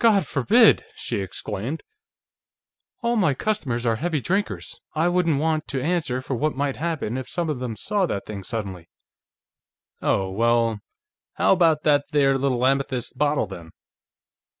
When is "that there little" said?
11.84-12.66